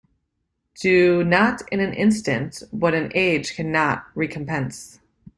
[0.81, 4.99] Do not in an instant what an age cannot recompense.